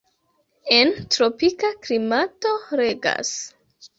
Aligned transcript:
En 0.77 0.93
tropika 1.15 1.69
klimato 1.87 2.53
regas. 2.83 3.37